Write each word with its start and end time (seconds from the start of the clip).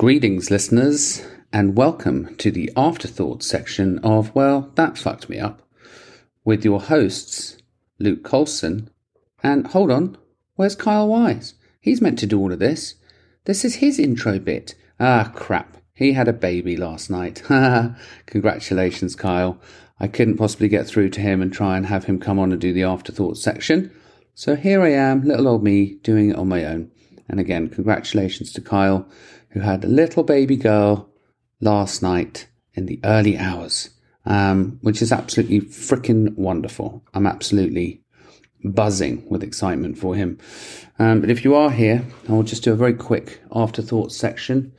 Greetings, 0.00 0.50
listeners, 0.50 1.22
and 1.52 1.76
welcome 1.76 2.34
to 2.36 2.50
the 2.50 2.72
afterthought 2.74 3.42
section 3.42 3.98
of 3.98 4.34
Well, 4.34 4.72
That 4.74 4.96
Fucked 4.96 5.28
Me 5.28 5.38
Up 5.38 5.60
with 6.42 6.64
your 6.64 6.80
hosts, 6.80 7.58
Luke 7.98 8.24
Colson. 8.24 8.88
And 9.42 9.66
hold 9.66 9.90
on, 9.90 10.16
where's 10.54 10.74
Kyle 10.74 11.06
Wise? 11.06 11.52
He's 11.82 12.00
meant 12.00 12.18
to 12.20 12.26
do 12.26 12.40
all 12.40 12.50
of 12.50 12.60
this. 12.60 12.94
This 13.44 13.62
is 13.62 13.74
his 13.74 13.98
intro 13.98 14.38
bit. 14.38 14.74
Ah, 14.98 15.30
crap. 15.34 15.76
He 15.92 16.14
had 16.14 16.28
a 16.28 16.32
baby 16.32 16.78
last 16.78 17.10
night. 17.10 17.42
Congratulations, 18.24 19.14
Kyle. 19.14 19.60
I 20.00 20.08
couldn't 20.08 20.38
possibly 20.38 20.68
get 20.68 20.86
through 20.86 21.10
to 21.10 21.20
him 21.20 21.42
and 21.42 21.52
try 21.52 21.76
and 21.76 21.84
have 21.84 22.04
him 22.04 22.18
come 22.18 22.38
on 22.38 22.52
and 22.52 22.60
do 22.60 22.72
the 22.72 22.84
afterthought 22.84 23.36
section. 23.36 23.94
So 24.34 24.56
here 24.56 24.80
I 24.80 24.92
am, 24.92 25.24
little 25.24 25.46
old 25.46 25.62
me, 25.62 25.96
doing 25.96 26.30
it 26.30 26.36
on 26.36 26.48
my 26.48 26.64
own. 26.64 26.90
And 27.28 27.38
again, 27.38 27.68
congratulations 27.68 28.50
to 28.54 28.62
Kyle 28.62 29.06
who 29.50 29.60
had 29.60 29.84
a 29.84 29.88
little 29.88 30.22
baby 30.22 30.56
girl 30.56 31.08
last 31.60 32.02
night 32.02 32.48
in 32.74 32.86
the 32.86 33.00
early 33.04 33.36
hours, 33.36 33.90
um, 34.24 34.78
which 34.82 35.02
is 35.02 35.12
absolutely 35.12 35.60
freaking 35.60 36.36
wonderful. 36.36 37.02
I'm 37.14 37.26
absolutely 37.26 38.02
buzzing 38.64 39.28
with 39.28 39.42
excitement 39.42 39.98
for 39.98 40.14
him. 40.14 40.38
Um, 40.98 41.20
but 41.20 41.30
if 41.30 41.44
you 41.44 41.54
are 41.54 41.70
here, 41.70 42.04
I'll 42.28 42.42
just 42.42 42.64
do 42.64 42.72
a 42.72 42.76
very 42.76 42.94
quick 42.94 43.40
afterthought 43.54 44.12
section 44.12 44.72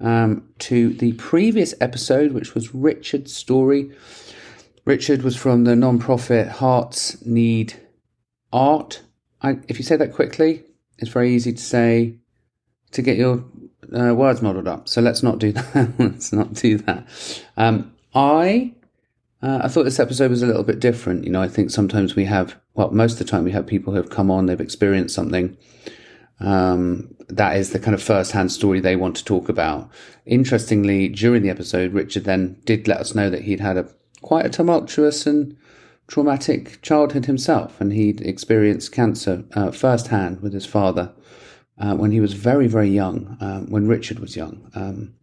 um, 0.00 0.48
to 0.60 0.92
the 0.94 1.12
previous 1.14 1.74
episode, 1.80 2.32
which 2.32 2.54
was 2.54 2.74
Richard's 2.74 3.34
story. 3.34 3.90
Richard 4.84 5.22
was 5.22 5.36
from 5.36 5.64
the 5.64 5.76
non-profit 5.76 6.48
Hearts 6.48 7.24
Need 7.24 7.74
Art. 8.52 9.02
I, 9.42 9.58
if 9.68 9.78
you 9.78 9.84
say 9.84 9.96
that 9.96 10.14
quickly, 10.14 10.64
it's 10.98 11.10
very 11.10 11.32
easy 11.32 11.52
to 11.52 11.62
say 11.62 12.16
to 12.92 13.02
get 13.02 13.16
your 13.16 13.44
uh, 13.92 14.14
words 14.14 14.42
modelled 14.42 14.68
up. 14.68 14.88
So 14.88 15.00
let's 15.00 15.22
not 15.22 15.38
do 15.38 15.52
that. 15.52 15.94
let's 15.98 16.32
not 16.32 16.54
do 16.54 16.78
that. 16.78 17.06
Um, 17.56 17.92
I 18.14 18.74
uh, 19.40 19.60
I 19.62 19.68
thought 19.68 19.84
this 19.84 20.00
episode 20.00 20.30
was 20.30 20.42
a 20.42 20.46
little 20.46 20.64
bit 20.64 20.80
different. 20.80 21.24
You 21.24 21.30
know, 21.30 21.42
I 21.42 21.48
think 21.48 21.70
sometimes 21.70 22.16
we 22.16 22.24
have, 22.24 22.58
well, 22.74 22.90
most 22.90 23.12
of 23.12 23.18
the 23.18 23.24
time 23.24 23.44
we 23.44 23.52
have 23.52 23.66
people 23.66 23.92
who 23.92 23.98
have 23.98 24.10
come 24.10 24.30
on, 24.30 24.46
they've 24.46 24.60
experienced 24.60 25.14
something. 25.14 25.56
Um, 26.40 27.14
that 27.28 27.56
is 27.56 27.70
the 27.70 27.78
kind 27.78 27.94
of 27.94 28.02
first 28.02 28.32
hand 28.32 28.50
story 28.50 28.80
they 28.80 28.96
want 28.96 29.16
to 29.16 29.24
talk 29.24 29.48
about. 29.48 29.90
Interestingly, 30.26 31.08
during 31.08 31.42
the 31.42 31.50
episode, 31.50 31.92
Richard 31.92 32.24
then 32.24 32.60
did 32.64 32.88
let 32.88 32.98
us 32.98 33.14
know 33.14 33.30
that 33.30 33.42
he'd 33.42 33.60
had 33.60 33.76
a 33.76 33.88
quite 34.22 34.46
a 34.46 34.50
tumultuous 34.50 35.26
and 35.26 35.56
traumatic 36.08 36.80
childhood 36.82 37.26
himself, 37.26 37.80
and 37.80 37.92
he'd 37.92 38.20
experienced 38.22 38.92
cancer 38.92 39.44
uh, 39.54 39.70
firsthand 39.70 40.40
with 40.40 40.52
his 40.52 40.66
father 40.66 41.12
uh, 41.80 41.94
when 41.94 42.10
he 42.10 42.20
was 42.20 42.32
very, 42.32 42.66
very 42.66 42.88
young, 42.88 43.36
uh, 43.40 43.60
when 43.60 43.86
Richard 43.86 44.18
was 44.18 44.36
young, 44.36 44.70
um, 44.74 45.14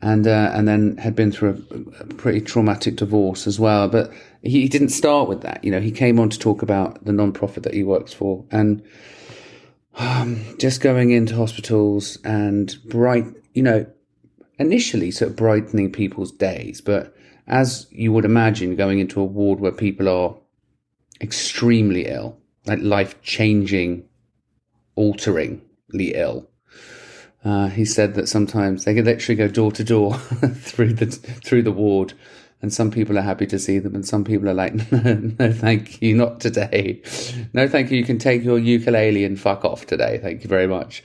and 0.00 0.26
uh, 0.26 0.50
and 0.54 0.66
then 0.66 0.96
had 0.96 1.14
been 1.14 1.32
through 1.32 1.64
a, 1.70 2.02
a, 2.02 2.06
pretty 2.06 2.40
traumatic 2.40 2.96
divorce 2.96 3.46
as 3.46 3.58
well. 3.58 3.88
But 3.88 4.12
he, 4.42 4.68
didn't 4.68 4.90
start 4.90 5.28
with 5.28 5.42
that. 5.42 5.62
You 5.64 5.70
know, 5.70 5.80
he 5.80 5.90
came 5.90 6.18
on 6.18 6.30
to 6.30 6.38
talk 6.38 6.62
about 6.62 7.04
the 7.04 7.12
non-profit 7.12 7.64
that 7.64 7.74
he 7.74 7.82
works 7.82 8.12
for 8.12 8.44
and 8.50 8.82
um, 9.96 10.42
just 10.58 10.80
going 10.80 11.10
into 11.10 11.34
hospitals 11.34 12.18
and 12.24 12.76
bright, 12.86 13.26
you 13.52 13.62
know, 13.62 13.86
initially 14.58 15.10
sort 15.10 15.30
of 15.32 15.36
brightening 15.36 15.90
people's 15.92 16.32
days, 16.32 16.80
but 16.80 17.14
as 17.46 17.88
you 17.90 18.12
would 18.12 18.24
imagine, 18.24 18.76
going 18.76 19.00
into 19.00 19.20
a 19.20 19.24
ward 19.24 19.58
where 19.58 19.72
people 19.72 20.08
are 20.08 20.36
extremely 21.20 22.06
ill, 22.06 22.38
like 22.64 22.78
life 22.80 23.20
changing, 23.22 24.04
altering 24.94 25.60
ill. 25.98 26.48
Uh, 27.44 27.68
he 27.68 27.84
said 27.84 28.14
that 28.14 28.28
sometimes 28.28 28.84
they 28.84 28.94
could 28.94 29.06
literally 29.06 29.36
go 29.36 29.48
door 29.48 29.72
to 29.72 29.82
door 29.82 30.14
through 30.54 30.92
the 30.92 31.06
through 31.06 31.62
the 31.62 31.72
ward, 31.72 32.12
and 32.60 32.72
some 32.72 32.90
people 32.90 33.16
are 33.18 33.22
happy 33.22 33.46
to 33.46 33.58
see 33.58 33.78
them, 33.78 33.94
and 33.94 34.06
some 34.06 34.24
people 34.24 34.48
are 34.48 34.54
like, 34.54 34.74
no, 34.92 35.14
no, 35.38 35.52
thank 35.52 36.02
you, 36.02 36.14
not 36.14 36.40
today. 36.40 37.00
No, 37.54 37.66
thank 37.66 37.90
you. 37.90 37.98
You 37.98 38.04
can 38.04 38.18
take 38.18 38.44
your 38.44 38.58
ukulele 38.58 39.24
and 39.24 39.40
fuck 39.40 39.64
off 39.64 39.86
today. 39.86 40.18
Thank 40.18 40.42
you 40.42 40.48
very 40.48 40.66
much. 40.66 41.02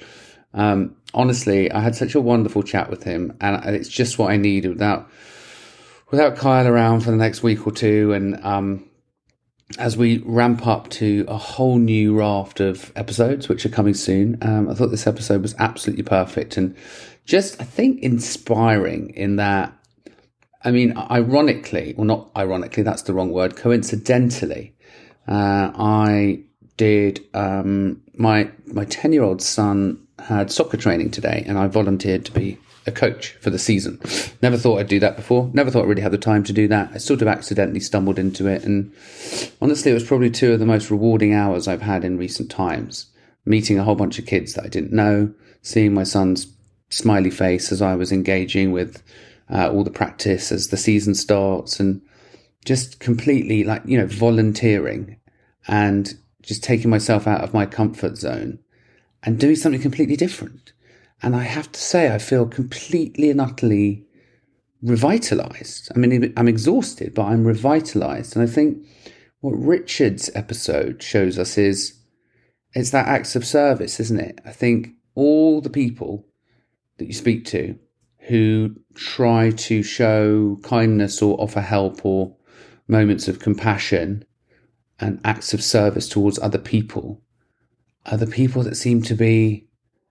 Um, 0.53 0.95
honestly, 1.13 1.71
I 1.71 1.79
had 1.79 1.95
such 1.95 2.15
a 2.15 2.21
wonderful 2.21 2.63
chat 2.63 2.89
with 2.89 3.03
him, 3.03 3.37
and 3.39 3.63
it's 3.75 3.89
just 3.89 4.19
what 4.19 4.31
I 4.31 4.37
needed 4.37 4.69
without 4.69 5.09
without 6.11 6.35
Kyle 6.35 6.67
around 6.67 7.01
for 7.01 7.11
the 7.11 7.17
next 7.17 7.43
week 7.43 7.65
or 7.65 7.71
two, 7.71 8.11
and 8.11 8.43
um, 8.43 8.85
as 9.77 9.97
we 9.97 10.19
ramp 10.19 10.67
up 10.67 10.89
to 10.89 11.25
a 11.27 11.37
whole 11.37 11.77
new 11.77 12.17
raft 12.17 12.59
of 12.59 12.91
episodes, 12.95 13.49
which 13.49 13.65
are 13.65 13.69
coming 13.69 13.93
soon, 13.93 14.37
um, 14.41 14.69
I 14.69 14.73
thought 14.73 14.91
this 14.91 15.07
episode 15.07 15.41
was 15.41 15.55
absolutely 15.57 16.03
perfect 16.03 16.57
and 16.57 16.75
just, 17.25 17.59
I 17.59 17.65
think, 17.65 18.01
inspiring 18.01 19.09
in 19.11 19.37
that. 19.37 19.73
I 20.63 20.71
mean, 20.71 20.97
ironically, 20.97 21.93
or 21.97 22.05
not 22.05 22.31
ironically, 22.35 22.83
that's 22.83 23.03
the 23.03 23.13
wrong 23.13 23.31
word, 23.31 23.55
coincidentally, 23.55 24.75
uh, 25.27 25.71
I 25.75 26.43
did, 26.77 27.25
um, 27.33 28.01
my, 28.15 28.51
my 28.65 28.85
10 28.85 29.13
year 29.13 29.23
old 29.23 29.41
son 29.41 30.05
had 30.19 30.51
soccer 30.51 30.77
training 30.77 31.11
today 31.11 31.43
and 31.45 31.57
I 31.57 31.67
volunteered 31.67 32.25
to 32.25 32.31
be 32.31 32.57
a 32.87 32.91
coach 32.91 33.31
for 33.41 33.49
the 33.49 33.59
season. 33.59 33.99
Never 34.41 34.57
thought 34.57 34.79
I'd 34.79 34.87
do 34.87 34.99
that 34.99 35.15
before. 35.15 35.49
Never 35.53 35.71
thought 35.71 35.83
I'd 35.83 35.89
really 35.89 36.01
have 36.01 36.11
the 36.11 36.17
time 36.17 36.43
to 36.43 36.53
do 36.53 36.67
that. 36.67 36.91
I 36.93 36.97
sort 36.97 37.21
of 37.21 37.27
accidentally 37.27 37.79
stumbled 37.79 38.19
into 38.19 38.47
it. 38.47 38.63
And 38.63 38.93
honestly, 39.61 39.91
it 39.91 39.95
was 39.95 40.03
probably 40.03 40.29
two 40.29 40.53
of 40.53 40.59
the 40.59 40.65
most 40.65 40.91
rewarding 40.91 41.33
hours 41.33 41.67
I've 41.67 41.81
had 41.81 42.03
in 42.03 42.17
recent 42.17 42.51
times. 42.51 43.07
Meeting 43.45 43.79
a 43.79 43.83
whole 43.83 43.95
bunch 43.95 44.19
of 44.19 44.25
kids 44.25 44.53
that 44.53 44.65
I 44.65 44.69
didn't 44.69 44.93
know, 44.93 45.33
seeing 45.61 45.93
my 45.93 46.03
son's 46.03 46.47
smiley 46.89 47.31
face 47.31 47.71
as 47.71 47.81
I 47.81 47.95
was 47.95 48.11
engaging 48.11 48.71
with 48.71 49.01
uh, 49.49 49.69
all 49.71 49.83
the 49.83 49.91
practice 49.91 50.51
as 50.51 50.69
the 50.69 50.77
season 50.77 51.15
starts 51.15 51.79
and 51.79 52.01
just 52.65 52.99
completely 52.99 53.63
like, 53.63 53.83
you 53.85 53.97
know, 53.97 54.07
volunteering 54.07 55.17
and 55.67 56.15
just 56.41 56.63
taking 56.63 56.89
myself 56.89 57.27
out 57.27 57.41
of 57.41 57.53
my 57.53 57.65
comfort 57.65 58.17
zone 58.17 58.59
and 59.23 59.39
doing 59.39 59.55
something 59.55 59.81
completely 59.81 60.15
different. 60.15 60.73
And 61.21 61.35
I 61.35 61.43
have 61.43 61.71
to 61.71 61.79
say, 61.79 62.13
I 62.13 62.17
feel 62.17 62.45
completely 62.45 63.29
and 63.31 63.41
utterly 63.41 64.05
revitalized. 64.81 65.91
I 65.95 65.99
mean, 65.99 66.33
I'm 66.37 66.47
exhausted, 66.47 67.13
but 67.13 67.25
I'm 67.25 67.45
revitalized. 67.45 68.35
And 68.35 68.47
I 68.47 68.51
think 68.51 68.85
what 69.39 69.51
Richard's 69.51 70.29
episode 70.35 71.01
shows 71.01 71.39
us 71.39 71.57
is 71.57 71.99
it's 72.73 72.91
that 72.91 73.07
acts 73.07 73.35
of 73.35 73.45
service, 73.45 73.99
isn't 73.99 74.19
it? 74.19 74.41
I 74.45 74.51
think 74.51 74.89
all 75.15 75.61
the 75.61 75.69
people 75.69 76.27
that 76.97 77.05
you 77.05 77.13
speak 77.13 77.45
to 77.45 77.77
who 78.27 78.75
try 78.95 79.51
to 79.51 79.83
show 79.83 80.59
kindness 80.63 81.21
or 81.21 81.39
offer 81.39 81.61
help 81.61 82.05
or 82.05 82.35
moments 82.87 83.27
of 83.27 83.39
compassion 83.39 84.25
and 84.99 85.19
acts 85.23 85.53
of 85.53 85.63
service 85.63 86.09
towards 86.09 86.39
other 86.39 86.57
people 86.57 87.21
are 88.05 88.17
the 88.17 88.27
people 88.27 88.63
that 88.63 88.75
seem 88.75 89.01
to 89.03 89.15
be 89.15 89.64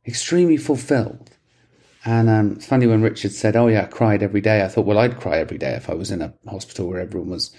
extremely 0.07 0.57
fulfilled. 0.57 1.31
And 2.05 2.29
um, 2.29 2.53
it's 2.53 2.67
funny 2.67 2.87
when 2.87 3.03
Richard 3.03 3.33
said, 3.33 3.57
"Oh 3.57 3.69
yeah, 3.69 3.83
I 3.83 3.87
cried 3.87 4.23
every 4.23 4.41
day." 4.41 4.63
I 4.63 4.69
thought, 4.69 4.85
well, 4.85 4.99
I'd 4.99 5.19
cry 5.19 5.39
every 5.39 5.59
day 5.59 5.73
if 5.73 5.89
I 5.89 5.95
was 5.95 6.11
in 6.11 6.21
a 6.21 6.35
hospital 6.47 6.89
where 6.89 7.01
everyone 7.01 7.31
was 7.31 7.55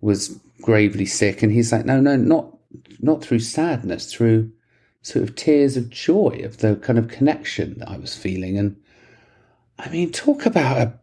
was 0.00 0.38
gravely 0.62 1.06
sick. 1.06 1.42
And 1.42 1.50
he's 1.50 1.72
like, 1.72 1.84
"No, 1.84 2.00
no, 2.00 2.16
not 2.16 2.56
not 3.00 3.22
through 3.22 3.40
sadness, 3.40 4.12
through 4.12 4.52
sort 5.02 5.28
of 5.28 5.34
tears 5.34 5.76
of 5.76 5.90
joy 5.90 6.40
of 6.44 6.58
the 6.58 6.76
kind 6.76 6.98
of 6.98 7.08
connection 7.08 7.78
that 7.80 7.88
I 7.88 7.98
was 7.98 8.16
feeling." 8.16 8.56
And 8.56 8.76
I 9.78 9.88
mean, 9.88 10.12
talk 10.12 10.46
about 10.46 10.78
a 10.78 10.94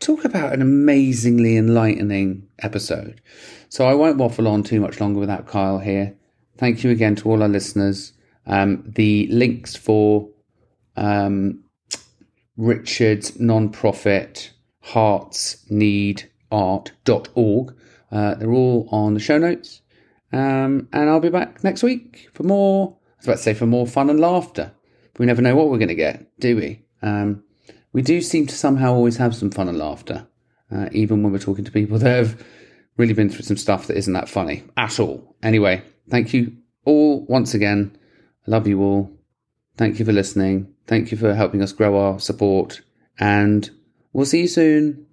talk 0.00 0.24
about 0.24 0.52
an 0.52 0.60
amazingly 0.60 1.56
enlightening 1.56 2.46
episode. 2.58 3.22
So 3.70 3.86
I 3.86 3.94
won't 3.94 4.18
waffle 4.18 4.48
on 4.48 4.62
too 4.64 4.80
much 4.80 5.00
longer 5.00 5.20
without 5.20 5.46
Kyle 5.46 5.78
here. 5.78 6.16
Thank 6.58 6.84
you 6.84 6.90
again 6.90 7.16
to 7.16 7.30
all 7.30 7.42
our 7.42 7.48
listeners. 7.48 8.12
Um, 8.46 8.84
the 8.86 9.26
links 9.28 9.76
for 9.76 10.28
um, 10.96 11.64
Richard's 12.56 13.38
non-profit 13.38 14.52
Hearts 14.80 15.64
Need 15.70 16.30
Uh, 18.10 18.34
they're 18.34 18.52
all 18.52 18.88
on 18.90 19.14
the 19.14 19.20
show 19.20 19.38
notes. 19.38 19.82
Um, 20.32 20.88
and 20.92 21.08
I'll 21.10 21.20
be 21.20 21.28
back 21.28 21.62
next 21.64 21.82
week 21.82 22.28
for 22.34 22.44
more, 22.44 22.96
I 22.98 23.16
was 23.18 23.26
about 23.26 23.36
to 23.36 23.42
say 23.42 23.54
for 23.54 23.66
more 23.66 23.86
fun 23.86 24.10
and 24.10 24.20
laughter. 24.20 24.72
But 25.12 25.20
we 25.20 25.26
never 25.26 25.42
know 25.42 25.56
what 25.56 25.68
we're 25.68 25.78
going 25.78 25.88
to 25.88 25.94
get, 25.94 26.26
do 26.38 26.56
we? 26.56 26.82
Um, 27.02 27.42
we 27.92 28.02
do 28.02 28.20
seem 28.20 28.46
to 28.46 28.54
somehow 28.54 28.92
always 28.92 29.16
have 29.16 29.34
some 29.34 29.50
fun 29.50 29.68
and 29.68 29.78
laughter, 29.78 30.26
uh, 30.70 30.88
even 30.92 31.22
when 31.22 31.32
we're 31.32 31.38
talking 31.38 31.64
to 31.64 31.72
people 31.72 31.98
that 31.98 32.16
have 32.16 32.46
really 32.96 33.14
been 33.14 33.28
through 33.28 33.42
some 33.42 33.56
stuff 33.56 33.86
that 33.86 33.96
isn't 33.96 34.12
that 34.12 34.28
funny 34.28 34.62
at 34.76 35.00
all. 35.00 35.36
Anyway, 35.42 35.82
thank 36.08 36.32
you 36.32 36.56
all 36.84 37.24
once 37.26 37.54
again 37.54 37.96
love 38.50 38.66
you 38.66 38.82
all. 38.82 39.10
Thank 39.76 39.98
you 39.98 40.04
for 40.04 40.12
listening. 40.12 40.74
Thank 40.86 41.12
you 41.12 41.16
for 41.16 41.34
helping 41.34 41.62
us 41.62 41.72
grow 41.72 41.96
our 41.96 42.18
support. 42.18 42.82
And 43.18 43.70
we'll 44.12 44.26
see 44.26 44.42
you 44.42 44.48
soon. 44.48 45.06